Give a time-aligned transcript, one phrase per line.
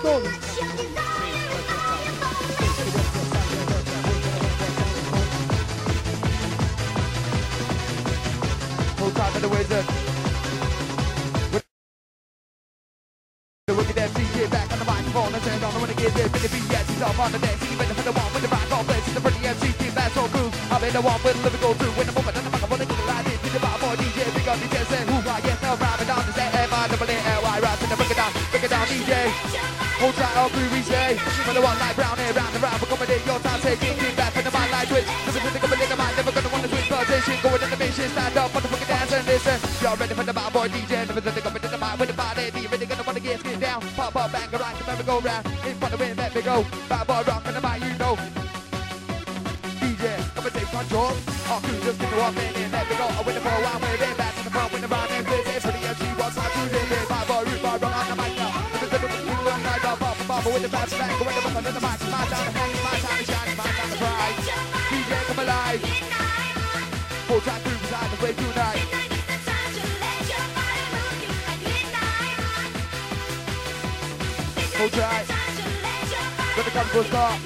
[0.00, 0.24] story.
[8.96, 9.84] Hold time for the wizard.
[13.66, 16.32] The wicked MC back on the microphone and turn on it gets it.
[16.32, 17.62] Finna be yes, he's off on the dance.
[17.62, 19.04] He's for the one with the rock all place.
[19.04, 20.50] He's the pretty MC team that's so cool.
[20.72, 21.92] I've been the one with the lyrical through.
[21.92, 23.52] When the moment and the mic, I wanna get it right in.
[23.52, 24.99] The bar boy DJ, big up DJ, say
[30.00, 31.16] Hold tight, three we say.
[31.44, 34.14] For the one like brown hair, round and round, accommodate your time, say king, king,
[34.16, 35.08] back for the mind like twitch.
[35.26, 37.36] Listen to the couple in the mind, never gonna wanna switch position.
[37.42, 39.58] Going in the mission, stand up, motherfucking dance and listen.
[39.82, 41.06] Y'all ready for the bad boy DJ?
[41.06, 42.44] Never think I'm in the mind with the body.
[42.54, 43.80] You really gonna wanna get skin down?
[43.96, 45.44] Pop up, bang, right, the merry go round.
[45.66, 46.64] In front of it, let me go.
[46.88, 48.14] Bad boy rock on the mic, you know.
[49.80, 51.12] DJ, come and take control.
[51.50, 53.04] Crew just to up in and let me go.
[53.04, 54.09] I win the ball, I'm with it.
[60.46, 62.00] Up, with the fast back, with the buck under the mic.
[62.08, 64.28] My time to hang, my time to shine, my time to cry.
[64.90, 65.80] DJ, come alive.
[67.28, 68.80] Full time crew beside the way tonight.
[74.80, 75.26] Hold tight.
[76.56, 77.40] When the comes to a start.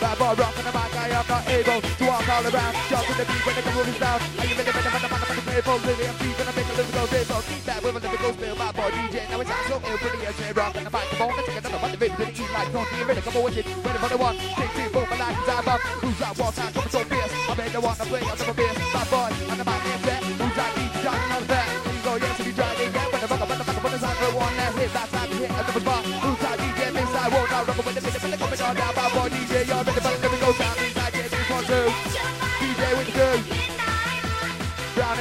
[0.00, 2.74] Bad boy rock on the mic, I am not able to walk all around.
[2.88, 4.20] Jump to the beat when the groove is down.
[4.38, 5.17] Are you ready for the
[5.62, 6.06] the the for Lily?
[6.06, 7.06] I'm deep and I make a lyrical.
[7.08, 8.56] So keep that with a lyrical spill.
[8.56, 9.98] Bad boy DJ, now it's time so ill.
[9.98, 11.32] Pretty as they rock on the microphone.
[11.34, 11.90] Let's take another one.
[11.90, 13.22] The the like, don't ready.
[13.22, 13.66] Come on with it.
[13.66, 14.36] Ready for the one.
[14.38, 15.80] Take two, boom, my life is out of.
[15.98, 17.32] Who's out, walk out, coming so fierce.
[17.48, 18.78] I made the one to play, I'm never fierce.
[18.94, 20.22] Bad boy, on the mic, and set.
[20.22, 21.66] Who's out, beat, Johnny on the back.
[21.66, 23.08] Here you go, yes, if you try it again.
[23.08, 24.90] When the rock, when the rock, when the sound, one last hit.
[24.94, 26.02] Last time to hit, another spot.
[26.22, 28.92] Who's out, DJ, inside, won't out, rock with the minute, minute, coming on down.
[28.94, 30.76] Bad boy DJ, you're ready for the lyrical sound.
[30.78, 32.17] Inside, yeah, three, one, two.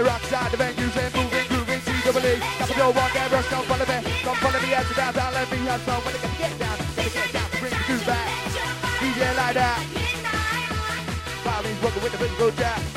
[0.00, 2.40] Here, rock side, the venues and moving, grooving, C-double-E.
[2.56, 4.00] Capital one, there, rush, come follow me.
[4.24, 6.00] Come follow me, as the downtown, let me have some.
[6.04, 8.28] When they get down, gotta get down, bring the groove back.
[8.96, 9.84] DJ like that.
[11.44, 12.89] Bobby's working with the physical jack.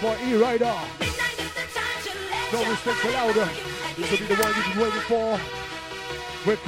[0.00, 0.76] That boy E Rider.
[2.52, 3.48] No respect for louder.
[3.96, 5.40] This will be the one you've been waiting for.
[6.44, 6.58] There